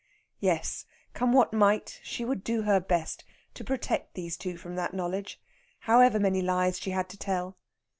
[0.39, 4.95] Yes, come what might, she would do her best to protect these two from that
[4.95, 5.39] knowledge,
[5.81, 7.55] however many lies she had to tell.